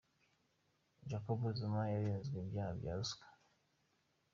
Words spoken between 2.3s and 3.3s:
ibyaha bya ruswa